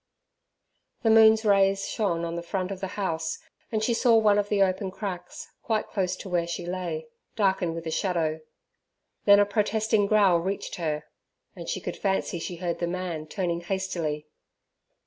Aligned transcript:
The 1.03 1.11
moon's 1.11 1.45
rays 1.45 1.87
shone 1.87 2.25
on 2.25 2.33
the 2.33 2.41
front 2.41 2.71
of 2.71 2.79
the 2.79 2.97
house, 2.97 3.37
and 3.71 3.83
she 3.83 3.93
saw 3.93 4.17
one 4.17 4.39
of 4.39 4.49
the 4.49 4.63
open 4.63 4.89
cracks, 4.89 5.51
quite 5.61 5.89
close 5.89 6.15
to 6.15 6.27
where 6.27 6.47
she 6.47 6.65
lay, 6.65 7.05
darken 7.35 7.75
with 7.75 7.85
a 7.85 7.91
shadow. 7.91 8.39
Then 9.25 9.39
a 9.39 9.45
protesting 9.45 10.07
growl 10.07 10.39
reached 10.39 10.77
her; 10.77 11.03
and 11.55 11.69
she 11.69 11.79
could 11.79 11.97
fancy 11.97 12.39
she 12.39 12.55
heard 12.55 12.79
the 12.79 12.87
man 12.87 13.27
turn 13.27 13.59
hastily. 13.61 14.25